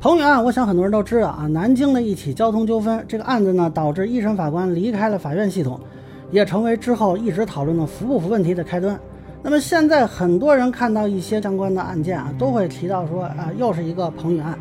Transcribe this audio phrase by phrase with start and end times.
[0.00, 5.80] 彭宇案，我想很多人都知道啊，南京的一起交通纠纷，这个案子呢导致一审法官离开了法院系统，
[6.30, 8.96] 也成为之后一直讨论的服不服问题的开端。
[9.42, 14.56] 那么现在很多人看到一些相关的案件啊，都会提到说啊，又是一个彭宇案。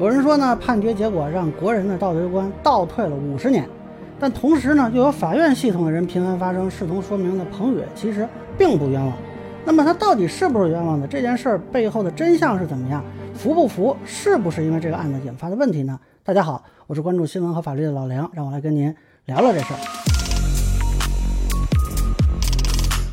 [0.00, 3.68] 有人说呢，判决结果让国人的道德观倒退了五十年，
[4.18, 8.26] 但同时呢，又有法院系统的人频繁发声，试图说明呢，彭宇其实
[8.56, 9.12] 并不冤枉。
[9.68, 11.06] 那么他到底是不是冤枉的？
[11.06, 13.04] 这件事儿背后的真相是怎么样？
[13.34, 13.94] 服不服？
[14.02, 16.00] 是不是因为这个案子引发的问题呢？
[16.24, 19.76] 大家好，我是关注新闻和法律的老梁，让我来跟您聊聊这事儿。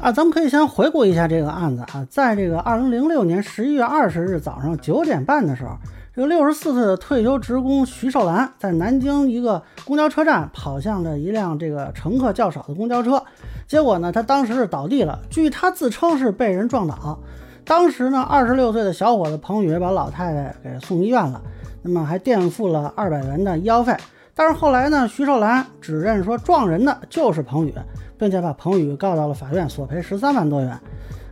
[0.02, 5.78] 啊，咱们可以先回顾一下这个案子啊，在这个二零零六年十一月二十日早上九点半的时候，
[6.16, 13.22] 这个六十四岁的退休职工徐寿兰在南京一个公交车站跑向了一辆这个乘客较少的公交车，
[13.68, 17.20] 结果呢，他当时是倒地了，据他自称是被人撞倒。
[17.66, 21.42] 当时呢，二十六岁的小伙子彭宇把老太太给送医院了，
[21.82, 23.94] 那么还垫付了二百元的医药费。
[24.34, 27.74] 但是后来呢，徐寿兰指认说撞人的就是彭宇，
[28.18, 30.80] 并且把彭宇告到了法院，索赔十三万多元。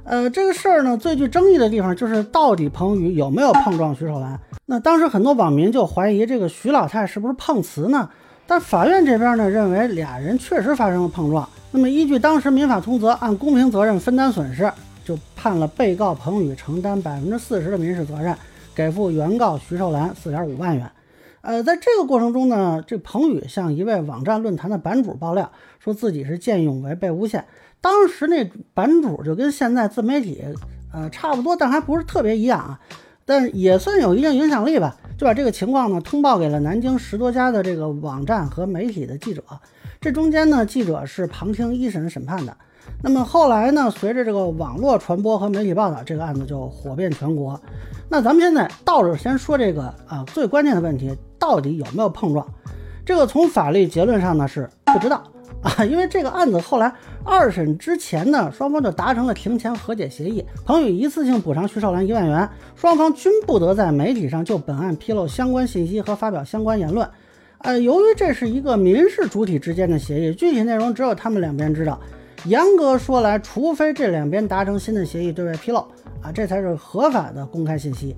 [0.03, 4.39] 呃，这个事儿呢，最具争议的地方就是到底彭宇有没有碰撞徐寿兰？
[4.65, 8.09] 那当时很多网民就怀疑这个徐老太是不是碰瓷呢？
[8.45, 11.47] 但法院这边呢认为俩人确实发生了碰撞。
[11.71, 14.71] 那么依据当时民法通则，按公平责任分担损失。
[15.05, 18.33] 就判了被告彭宇承担百分之四十的民事责任，
[18.73, 20.89] 给付原告徐寿兰四点五万元。
[21.41, 27.43] 呃，在这个过程中呢，这彭宇向一位网站论坛的版主爆料，说自己是见义勇为被诬陷。
[27.83, 30.41] 当时那版主就跟现在自媒体
[30.93, 32.79] 呃差不多，但还不是特别一样啊，
[33.25, 34.95] 但也算有一定影响力吧。
[35.17, 39.43] 就把这个情况呢通报给了南京十多家的这个网站和媒体的记者。
[39.99, 42.55] 这中间呢，记者是旁听一审审判的。
[43.01, 43.91] 那么后来呢？
[43.91, 47.59] 随着这个网络传播和媒体报道，这个案子就火遍全国。
[48.09, 52.47] 那咱们现在倒着先说这个啊，最关键的问题，到底有没有碰撞？
[53.05, 55.21] 这个从法律结论上呢是不知道
[55.63, 67.09] 啊，因为这个案子后来二审之前呢，双方就达成了庭前和解协议，彭宇一次性补偿徐少兰一万元，双方均不得在媒体上就本案披露相关信息和发表相关言论。
[67.59, 71.97] 呃，由于这是一个民事主体之间的协议，具体内容只有他们两边知道。
[72.43, 75.77] 严格说来，除非这两边达成新的协议对外披露
[76.21, 78.13] 啊，这才是合法的公开信息。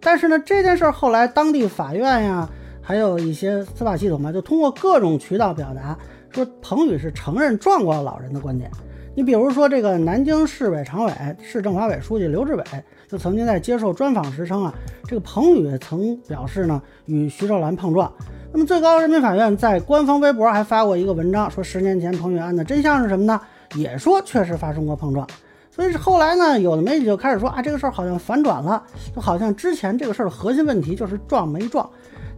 [0.00, 2.48] 但是呢，这件事儿后来当地法院呀，
[2.80, 5.98] 还有一些司法系统嘛，就通过各种渠道表达
[6.30, 8.70] 说，彭宇是承认撞过老人的观点。
[9.14, 12.64] 你比如说，这个南京市委常委、市政法委书记刘志伟
[13.08, 18.12] 就曾经在接受专访时称啊，这个彭宇曾表示呢，与徐寿兰碰撞。
[18.52, 23.40] 那么最高人民法院在官方微博还发过一个文章，说十年前彭宇案的真相是什么呢？
[23.74, 25.26] 也说确实发生过碰撞，
[25.70, 28.82] 所以后来呢，有的媒体就开始说啊，这个事儿好像反转了，
[29.14, 31.88] 就好像之前这个事儿的核心问题就是撞没撞。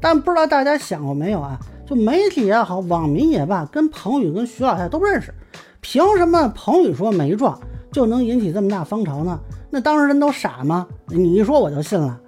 [0.01, 1.59] 但不知道大家想过没有啊？
[1.89, 5.33] 就媒体也好，网民也罢，跟彭宇跟徐老太都认识，
[5.81, 7.59] 凭什么彭宇说没撞
[7.91, 9.41] 就能引起这么大风潮呢？
[9.71, 10.87] 那当事人都傻吗？
[11.07, 12.21] 你一说我就信了。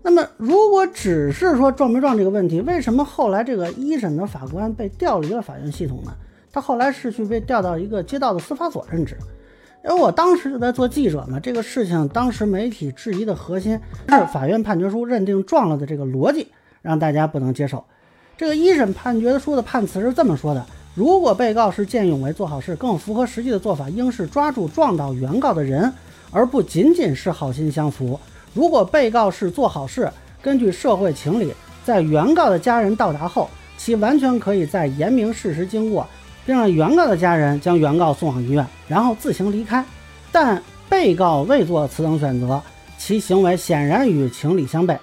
[0.00, 6.14] 那么如果只是说撞没撞这个问题，为什么后来这个一审的法官被调离了法院系统呢？
[6.52, 9.16] 他后来是去被调到一个街道的司法所任职，
[9.84, 11.40] 因为我当时就在做记者嘛。
[11.40, 16.46] 这个事情当时媒体质疑的核心是法院判决书认定撞了的这个逻辑，
[16.80, 17.84] 让大家不能接受。
[18.36, 20.64] 这个一审判决书的判词是这么说的：
[20.94, 25.92] 如果被告是见义勇为做好事，更符合实际的做法应是抓住撞倒原告的人，
[26.30, 28.18] 而不仅仅是好心相扶。
[28.52, 30.10] 如果被告是做好事，
[30.42, 31.52] 根据社会情理，
[31.84, 36.06] 在原告的家人到达后，其完全可以在言明事实经过。
[36.46, 39.82] 并让原告的家人将原告送往医院，然后自行离开。
[40.30, 42.60] 但被告未做此等选择，
[42.98, 44.98] 其行为显然与情理相悖。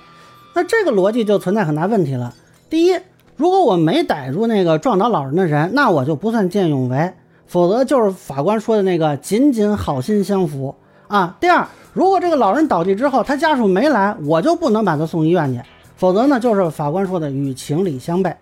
[0.54, 2.32] 那这个逻辑就存在很大问题了。
[2.70, 2.96] 第一，
[3.42, 7.12] 如果我没逮住那个撞倒老人的人，那我就不算见义勇为，
[7.48, 10.76] 否则就是法官说的那个仅仅好心相扶
[11.08, 11.36] 啊。
[11.40, 15.60] 第二，如果这个老人倒地之后，他家属没来，我就不能把他送医院去，
[15.96, 18.36] 否则呢，就是法官说的与情理相悖。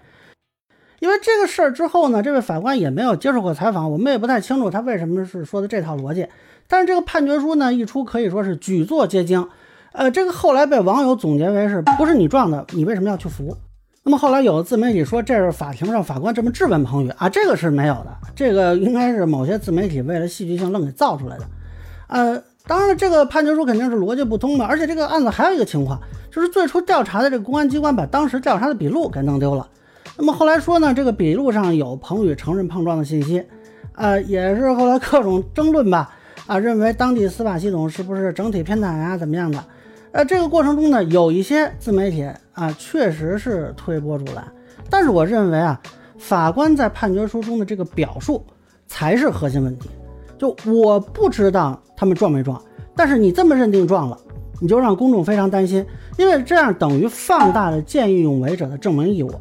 [0.99, 6.27] 因为这个事儿之后呢，这位法官也没有接受过采访，我们也不太清楚他为什么是说的这套逻辑。
[6.67, 9.47] 但是这个判决书呢一出，可以说是举座皆惊。
[9.93, 13.55] 呃，这个后来被网友总结为是不是你撞的，你为什么要去扶？
[14.09, 21.43] 那么后来有自媒体说这是法庭上法官这么质问彭宇啊，这个是没有的，这个应该是某些自媒体为了戏剧性愣给造出来的。
[22.07, 26.01] 呃，当然了，这个判决书肯定是逻辑不通的，而且这个案子还有一个情况，
[26.31, 29.67] 就是最初调查的这个公安机关把当时调查的笔录给弄丢了。
[30.17, 33.45] 那么后来说呢，这个笔录上有彭宇承认碰撞的信息，
[33.93, 36.09] 呃，也是后来各种争论吧，
[36.47, 39.63] 啊，认为当地司法系统是不是整体偏袒呀，怎么样的？
[40.11, 42.23] 呃，这个过程中呢，有一些自媒体
[42.53, 44.43] 啊，确实是推波助澜，
[44.89, 45.79] 但是我认为啊，
[46.17, 48.43] 法官在判决书中的这个表述
[48.87, 49.89] 才是核心问题。
[50.37, 52.59] 就我不知道他们撞没撞，
[52.95, 54.17] 但是你这么认定撞了，
[54.59, 55.85] 你就让公众非常担心，
[56.17, 59.31] 因为这样等于放大了见义勇为者的证明义务。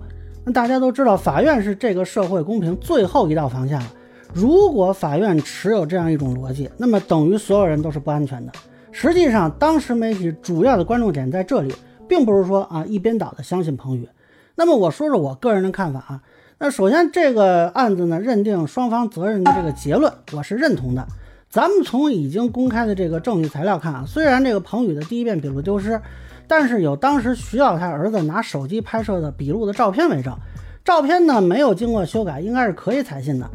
[0.45, 3.87] 那大家都知道，法院是这个社会公平最后一道防线了。
[4.35, 8.53] 如果法院持有这样一种逻辑，那么等于所有人都是不安全的。
[9.01, 11.73] 实际上，当时媒体主要的关注点在这里，
[12.09, 14.09] 并不是说啊一边倒的相信彭宇。
[14.57, 16.21] 那么我说说我个人的看法啊。
[16.59, 21.07] 那首先这个案子呢，认定双方责任的这个结论，我是认同的。
[21.49, 26.01] 咱们从已经公开的这个证据材料看啊，虽然这个彭宇的第一遍笔录丢失，
[26.49, 30.37] 但是有当时徐小泰儿子拿手机拍摄的笔录的照片为证，
[30.85, 33.49] 照片呢没有经过修改，应该是可以采信的。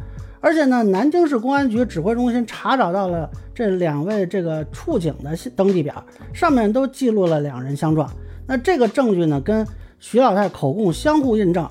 [0.44, 6.04] 而且呢，南京市公安局指挥中心查找到了这两位这个处警的登记表，
[6.34, 8.06] 上面都记录了两人相撞。
[8.46, 9.66] 那这个证据呢，跟
[9.98, 11.66] 徐老太口供相互印证。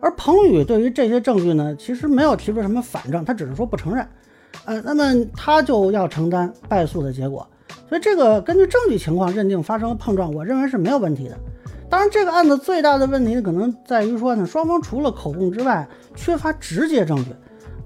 [0.00, 4.08] 而彭宇对于这些证据呢，其实没有提出什么反证，他只是说不承认。
[4.64, 5.04] 呃，那么
[5.36, 7.46] 他就要承担败诉的结果。
[7.86, 11.38] 所以这个根据证据情况认定发生了碰撞，我认为是没有问题的。
[11.90, 17.30] 当然，这个案子最大的问题可能在于说呢，双方除了口供之外，缺乏直接证据。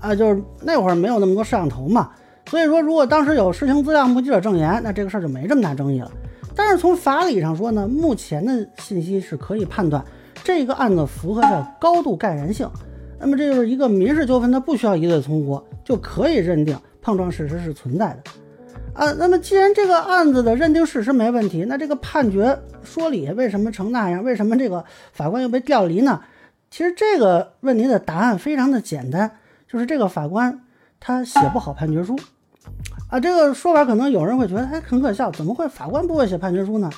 [0.00, 2.10] 啊，就是那会儿没有那么多摄像头嘛，
[2.46, 6.10] 所以说如果当时有视听资料、目击者证言，那这个事儿就没这么大争议了。
[6.54, 10.04] 但是从法理上说呢，目前的信息是可以判断
[10.42, 12.68] 这个案子符合着高度盖然性，
[13.18, 18.30] 那么这就是一个民事纠纷，它不需要一罪从无，就可以认定碰撞事实是存在的。
[18.94, 24.24] 啊，那么既然这个案子的认定事实没问题，那这个判决说理为什么成那样？
[24.24, 26.20] 为什么这个法官又被调离呢？
[26.70, 29.30] 其实这个问题的答案非常的简单。
[29.70, 30.60] 就是这个法官
[30.98, 32.18] 他写不好判决书
[33.08, 36.90] 啊，这个说法可能有人会觉得哎很可笑，怎么会法官不会写判决书呢？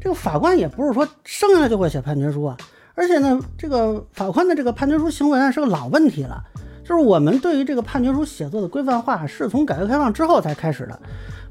[0.00, 2.56] 这个法官也不是说生下来就会写判决书啊，
[2.94, 6.42] 而且呢，这个法官的这个判决书行为是个老问题了，
[6.90, 11.00] 就是我们对于这个判决书写作的规范化是从改革开放之后才开始的。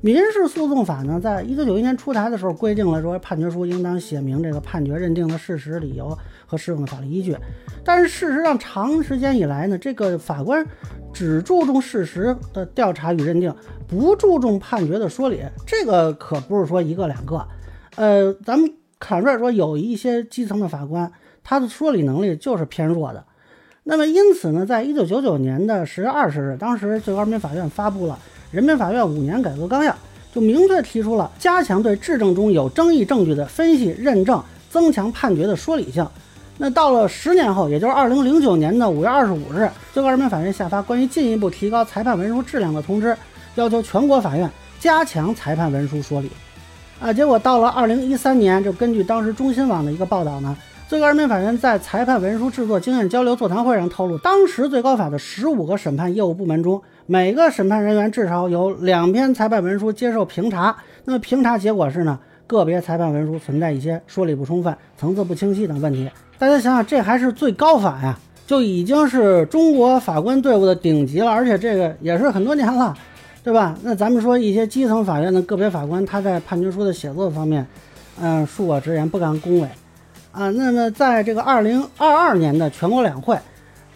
[0.01, 7.37] 民事诉讼法呢，在一九九一年出台的时候规定了说判决书应当写明这个判决认定的事实、理由和适用的法律依据。
[7.85, 10.65] 但是事实上，长时间以来呢，这个法官
[11.13, 13.55] 只注重事实的调查与认定，
[13.87, 15.41] 不注重判决的说理。
[15.65, 17.47] 这个可不是说一个两个。
[17.95, 18.69] 呃，咱们
[18.99, 21.09] 坦率说，有一些基层的法官，
[21.45, 23.23] 他的说理能力就是偏弱的。
[23.89, 28.15] 那么因此呢，在一九九九年的十月二十日，当时最高人民法院发布了。
[28.51, 29.95] 人民法院五年改革纲要
[30.31, 34.39] 就明确提出了加强对质证中有争议证据的分析认证，
[34.69, 36.07] 增强判决的说理性。
[36.59, 43.17] 那到了十年后，也就是二零零九年的五月二十五日，最高人民法院下发关于进一步提高裁判文书质量的通知，
[43.55, 44.47] 要求全国法院
[44.79, 46.29] 加强裁判文书说理。
[47.01, 50.55] 啊，结果到了二零一三年，就根据当时中新网的一个报道呢。
[50.89, 60.75] 最高人民法院在裁判文书制作经验交流座谈会上透露，当时最高法的十五个审判业务部门中，每个审判人员至少有两篇裁判文书接受评查。
[61.05, 66.09] 那么评查结果是呢，个别裁判文书存在一些说理不充分、层次不清晰等问题。
[66.39, 72.97] 大家想想，这还是最高法呀，就已经是中国法官队伍的顶级了，而且这个也是很多年了，
[73.43, 73.77] 对吧？
[73.83, 77.63] 那咱们说一些基层法院的个别法官，他在判决书的写作方面，
[78.19, 79.69] 嗯，恕我直言，不敢恭维。
[80.31, 83.37] 啊，那么在这个二零二二年的全国两会，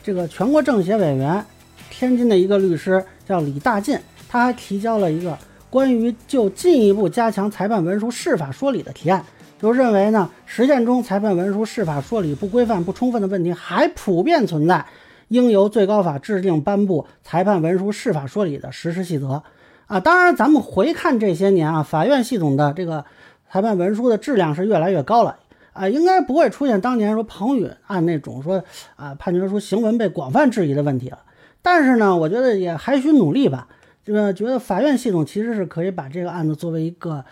[0.01, 1.45] 这个全国政协委员，
[1.91, 3.97] 天津的一个律师叫李大进，
[4.27, 5.37] 他还提交了一个
[5.69, 9.23] 关于就进一步加强裁判文书释法说理的提案，
[9.61, 14.85] 就认为呢，实践中裁判文书释法说理不规范、不充分的问题还普遍存在，
[15.27, 19.43] 应由最高法制定颁布裁判文书释法说理的实施细则。
[19.85, 23.05] 啊，当然咱们回看这些年啊，法院系统的这个
[23.51, 25.37] 裁判文书的质量是越来越高了。
[25.73, 28.63] 啊，应该不会出现当年说彭宇案那种说
[28.95, 31.19] 啊判决书行文被广泛质疑的问题了。
[31.61, 33.67] 但是呢，我觉得也还需努力吧。
[34.03, 37.23] 这个觉得法院系统其实是可以把这个案子作为一个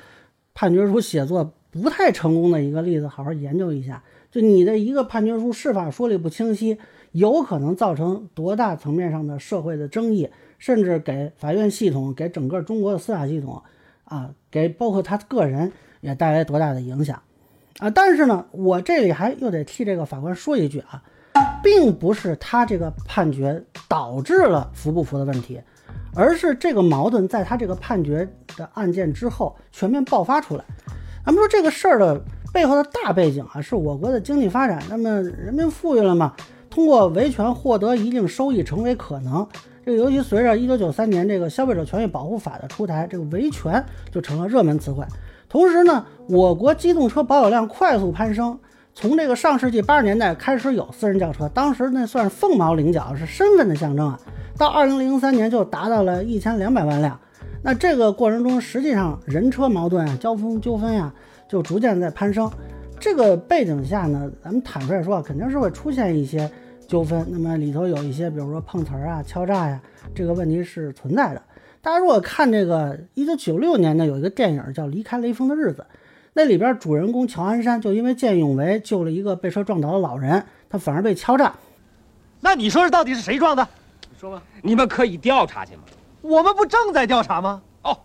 [0.53, 4.01] 判决书写作不太成功的一个例子，好好研究一下。
[4.31, 6.77] 就你的一个判决书释法说理不清晰，
[7.11, 13.61] 有可能造成多大层面上的社会的争议，甚至给法院系统、给整个中国的司法系统
[14.05, 17.21] 啊，给包括他个人也带来多大的影响。
[17.79, 21.01] 啊，但是呢，我这里还又得替这个法官说一句啊，
[21.63, 25.59] 并不是他这个判决导致了服不服的问题，
[26.13, 30.63] 而是这个矛盾在他这个判决的案件之后全面爆发出来。
[31.25, 32.21] 咱们说这个事儿的
[32.53, 36.33] 背后的大背景啊，是我国的经济发展，那么人民富裕了嘛，
[36.69, 39.47] 通过维权获得一定收益成为可能。
[39.83, 45.03] 这个尤其随着一九九三年这个消费者权益保护法的出台，这个维权就成了热门词汇。
[45.51, 48.57] 同时呢，我国机动车保有量快速攀升，
[48.93, 54.17] 从这个上世纪八十年代开始有私人轿车，当时那算是凤毛麟角，是身份的象征啊。
[54.57, 57.19] 到二零零三年就达到了一千两百万辆。
[57.61, 61.13] 那这个过程中，实际上人车矛盾啊、交通纠纷呀，
[61.49, 62.49] 就逐渐在攀升。
[62.97, 66.49] 这个背景下呢，咱们坦率说，肯定是会出现一些
[66.87, 67.27] 纠纷。
[67.29, 69.81] 那么里头有一些，比如说碰瓷儿啊、敲诈呀，
[70.15, 71.41] 这个问题是存在的。
[71.81, 75.85] 大家如果看这个一九九六年呢，有一个电影叫《离开雷锋的日子》，
[76.33, 81.55] 那里边主人公乔安山就因为见义勇为救了一个被车撞倒的老人，他反而被敲诈。
[82.41, 83.67] 那你说这到底是谁撞的？
[84.11, 85.81] 你说吧，你们可以调查去吗？
[86.21, 87.59] 我们不正在调查吗？
[87.81, 87.97] 哦，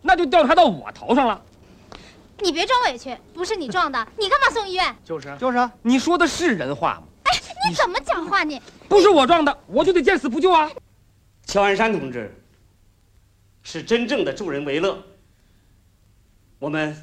[0.00, 1.38] 那就调查到我头上了。
[2.40, 4.96] 你别装委屈，不是你撞的，你干嘛送医院？
[5.04, 7.02] 就是就是啊，你说的是人话吗？
[7.24, 8.58] 哎，你怎么讲话你？
[8.88, 10.70] 不是我撞的，我就得见死不救啊！
[11.44, 12.32] 乔安山同志
[13.70, 14.96] 是真正的助人为乐，
[16.58, 16.96] 我们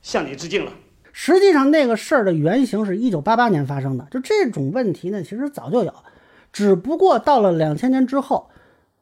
[0.00, 0.72] 向你致敬了。
[1.12, 5.92] 实际上，那个事儿的原型是一九八八年发生的，就这种问题呢，其实早就有，
[6.50, 8.48] 只不过到了两千年之后，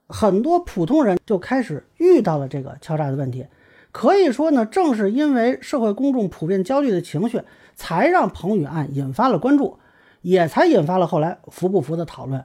[0.08, 3.46] 很多普通人就开始遇到了这个敲诈的问题。
[3.92, 7.40] 可以说呢，正是因为社会公众普遍焦虑的情绪，
[7.76, 9.78] 才让彭宇案引发了关注，
[10.22, 12.44] 也才引发了后来服不服的讨论。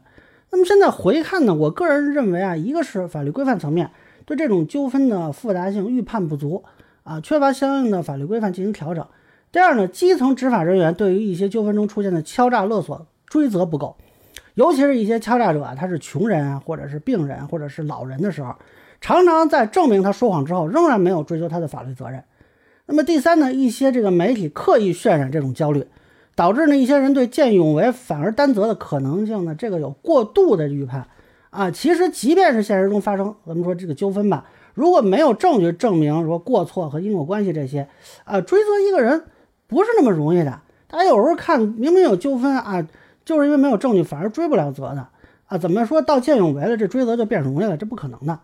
[0.52, 3.90] 那么现在回看呢，我个人认为啊，一个是法律规范层面
[4.32, 6.64] 对这种纠纷的复杂性预判不足
[7.04, 9.06] 啊，缺乏相应的法律规范进行调整。
[9.52, 13.98] 第二呢，基层执法人员对于一些纠纷中出现的敲诈勒索追责不够，
[14.54, 18.56] 尤其是一些敲诈者啊，他是穷人啊，或者是病人，或者是老人的时候，
[19.02, 22.24] 常常在证明他说谎之后，仍然没有追究他的法律责任。
[22.86, 25.86] 那么第三呢，一些这个媒体刻意渲染这种焦虑，
[26.36, 31.06] 导致呢一些人对见义勇为反而担责的可能性呢，这个有过度的预判
[31.52, 31.70] 啊。
[31.70, 37.88] 其实即便是现实中发生，咱们说这个纠纷吧，如果没有证据证明说过错和因果关系这些，
[38.24, 39.24] 啊，追责一个人。
[39.68, 40.60] 不是那么容易的。
[40.90, 42.86] 大家有时候看，明明有纠纷啊，
[43.24, 45.08] 就是因为没有证据，反而追不了责的
[45.46, 45.58] 啊。
[45.58, 47.78] 怎么说到见义勇为了，这追责就变容易了？
[47.78, 48.38] 这不可能的。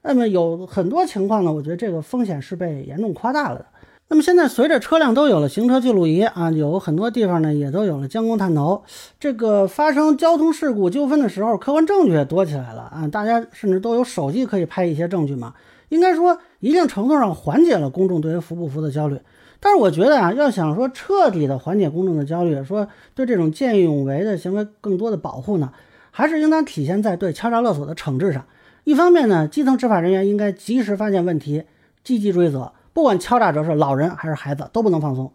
[0.00, 3.66] 那么有很多情况呢，我觉得这个风险是被严重夸大了的。
[4.12, 8.82] 那么现在随着车辆都有了行车记录仪啊，有很多地方呢也都有了监控探头，
[9.20, 13.06] 这个发生交通事故纠纷的时候，客观证据也多起来了啊。
[13.06, 15.54] 大家甚至都有手机可以拍一些证据嘛。
[15.90, 19.16] 应该说，一定程度上缓解了公众对于服不服的焦虑。
[19.60, 25.70] 但是我觉得啊，要想说彻底的缓解公众的焦虑，说对这种见义勇为的行为更多的保护呢，
[26.10, 28.44] 还是应当体现在对敲诈勒索的惩治上。
[28.82, 31.62] 一方面呢，基层执法人员应该及时发现问题，
[32.02, 35.30] 积极追责，不管敲诈者是老人还是孩子，都不能放松。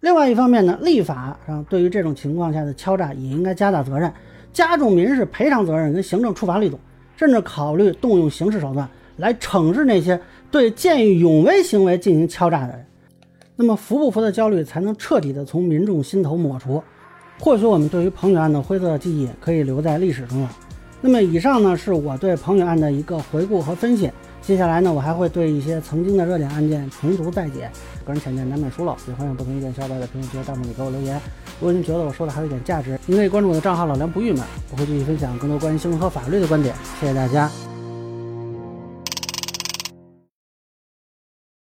[0.00, 4.10] 另外一方面呢，立法上对于这种情况下的敲诈也应该加大责任，
[4.52, 6.78] 加重民事赔偿责任跟行政处罚力度，
[7.16, 10.18] 甚至考虑动用刑事手段来惩治那些
[10.50, 12.86] 对见义勇为行为进行敲诈的人。
[13.56, 16.82] 那么服不服的焦虑才能彻底的从民众心头抹除。
[17.38, 20.50] 或许我们对于彭宇案的灰色记忆可以留在历史中了。
[21.02, 24.10] 那么以上呢是我对彭宇案的一个回顾和分析。
[24.42, 27.70] 接下来呢，我还会对一些曾经的热点案件重读再解。
[28.04, 31.20] 个人浅见难免疏漏，也欢迎不同意见小伙伴在评论区和弹幕里给我留言。
[31.60, 34.42] 如果您觉得我说的还有一点价值，您可以关注我的账号老梁不郁闷，
[34.72, 36.74] 我会继续分享更多关于新闻和法律的观点。
[37.00, 37.69] 谢谢大家。